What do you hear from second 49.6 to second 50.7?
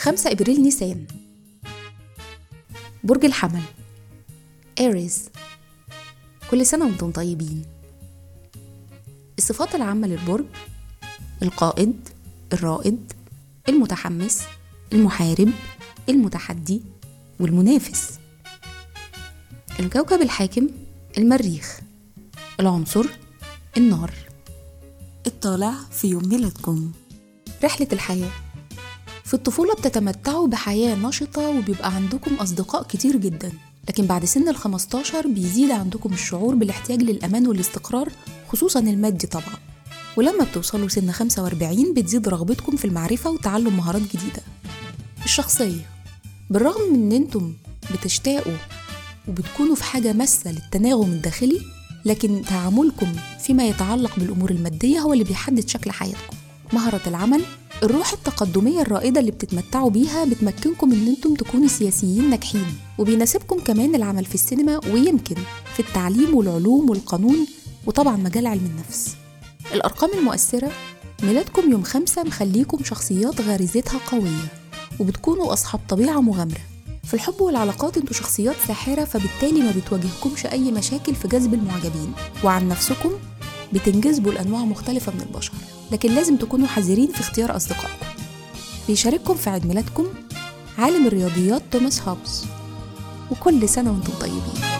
في حاجة ماسة